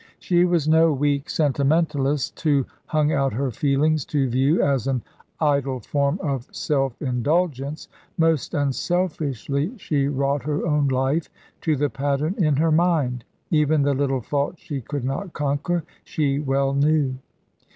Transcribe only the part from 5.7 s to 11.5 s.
form of self indulgence. Most unselfishly she wrought her own life